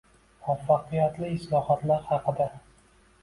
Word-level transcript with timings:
Muvaffaqiyatli 0.45 1.29
islohotlar 1.33 2.09
haqida 2.13 2.51